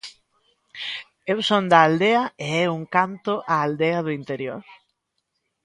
Eu 1.31 1.39
son 1.49 1.63
da 1.71 1.79
aldea, 1.87 2.23
e 2.45 2.47
é 2.61 2.63
un 2.77 2.83
canto 2.95 3.33
á 3.51 3.55
aldea 3.65 3.99
do 4.05 4.11
interior. 4.19 4.61